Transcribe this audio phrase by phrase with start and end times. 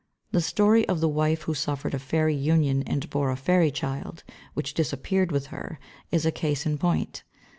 [0.31, 4.23] The story of the wife who suffered a fairy union and bore a fairy child
[4.55, 5.79] which disappeared with her
[6.11, 7.21] is a case in point.